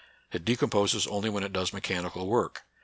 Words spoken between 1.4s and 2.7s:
it does mechanical work.